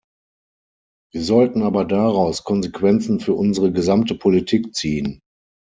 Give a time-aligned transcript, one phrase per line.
[1.13, 5.21] Wir sollten aber daraus Konsequenzen für unsere gesamte Politik ziehen.